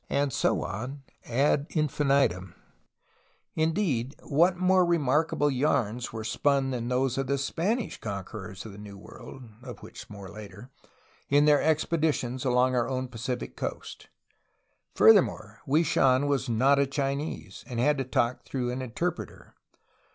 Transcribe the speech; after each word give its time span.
And 0.09 0.33
so 0.33 0.63
on 0.63 1.03
ad 1.27 1.69
infini 1.69 2.31
tum,— 2.31 2.55
indeed 3.55 4.15
what 4.23 4.57
more 4.57 4.83
remarkable 4.83 5.51
yarns 5.51 6.11
were 6.11 6.23
spun 6.23 6.71
than 6.71 6.87
those 6.87 7.19
of 7.19 7.27
the 7.27 7.37
Spanish 7.37 7.99
conquerors 8.01 8.65
of 8.65 8.71
the 8.71 8.79
New 8.79 8.97
World 8.97 9.43
(of 9.61 9.83
which, 9.83 10.09
later) 10.09 10.71
in 11.29 11.45
their 11.45 11.61
expeditions 11.61 12.43
along 12.43 12.73
our 12.73 12.89
own 12.89 13.09
Pacific 13.09 13.55
coast? 13.55 14.09
Furthermore, 14.95 15.61
Hwui 15.67 15.85
Shan 15.85 16.25
was 16.25 16.49
not 16.49 16.79
a 16.79 16.87
Chinese, 16.87 17.63
and 17.67 17.79
had 17.79 17.99
to 17.99 18.03
talk 18.03 18.43
through 18.43 18.71
an 18.71 18.81
interpreter. 18.81 19.53